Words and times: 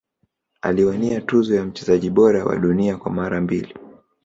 aliwania 0.61 1.21
tuzo 1.21 1.55
ya 1.55 1.65
mchezaji 1.65 2.09
bora 2.09 2.45
wa 2.45 2.57
dunia 2.57 2.97
kwa 2.97 3.11
mara 3.11 3.41
mbili 3.41 3.77